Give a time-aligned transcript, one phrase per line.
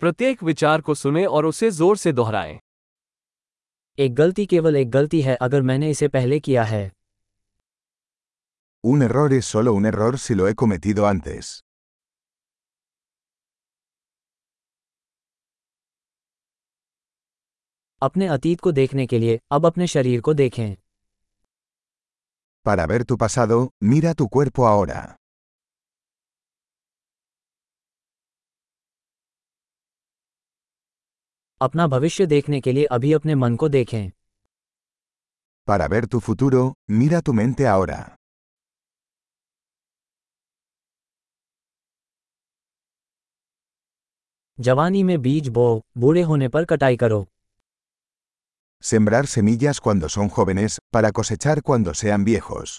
[0.00, 2.58] प्रत्येक विचार को सुने और उसे ज़ोर से दोहराएँ
[3.98, 6.84] एक गलती केवल एक गलती है अगर मैंने इसे पहले किया है
[8.84, 11.46] Un error es solo un error si lo he cometido antes.
[18.02, 20.74] अपने अतीत को देखने के लिए अब अपने शरीर को देखें
[22.66, 23.56] Para ver tu pasado,
[23.90, 25.00] mira tu cuerpo ahora.
[31.61, 34.11] अपना भविष्य देखने के लिए अभी अपने मन को देखें
[35.67, 36.61] Para ver tu futuro,
[36.99, 37.99] mira tu mente ahora.
[44.59, 45.65] जवानी में बीज बो
[45.97, 47.25] बूढ़े होने पर कटाई करो
[48.89, 52.71] Sembrar semillas cuando son jóvenes, para cosechar cuando sean viejos.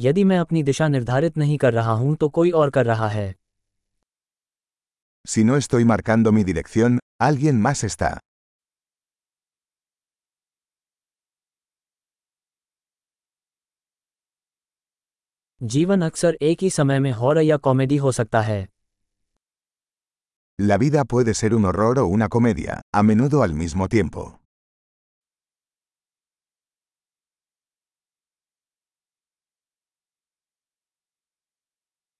[0.00, 3.34] यदि मैं अपनी दिशा निर्धारित नहीं कर रहा हूं तो कोई और कर रहा है
[5.24, 8.10] Si no estoy marcando mi dirección, alguien más está.
[15.60, 18.66] जीवन अक्सर एक ही समय में हॉरर या कॉमेडी हो सकता है
[20.58, 24.22] La vida puede ser un horror o una comedia, a menudo al mismo tiempo.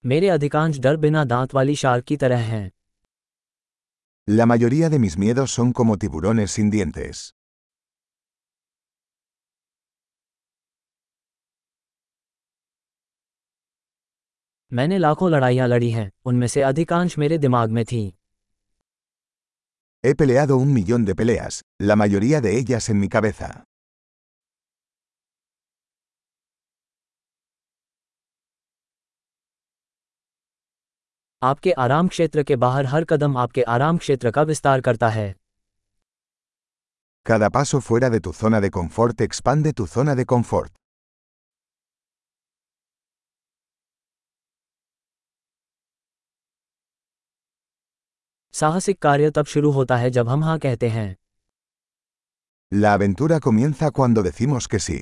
[0.06, 2.70] मेरे अधिकांश डर बिना दांत वाली शार्क की तरह हैं
[4.28, 7.20] La mayoría de mis miedos son como tiburones sin dientes.
[14.70, 18.10] मैंने लाखों लड़ाइयाँ लड़ी हैं उनमें से अधिकांश मेरे दिमाग में थीं
[20.04, 23.50] He peleado un millón de peleas, la mayoría de ellas en mi cabeza.
[31.42, 35.34] आपके आराम क्षेत्र के बाहर हर कदम आपके आराम क्षेत्र का विस्तार करता है
[37.26, 40.70] Cada paso fuera de tu zona de confort expande tu zona de confort.
[48.54, 51.14] साहसिक कार्य तब शुरू होता है जब हम हाँ कहते हैं
[52.72, 54.98] La aventura comienza cuando decimos que sí.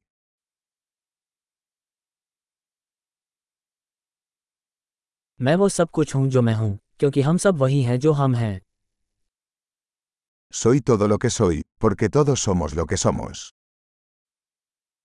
[5.43, 8.35] मैं वो सब कुछ हूँ जो मैं हूँ क्योंकि हम सब वही हैं जो हम
[8.35, 8.61] हैं
[10.53, 13.60] Soy todo lo que soy, porque todos somos lo que somos.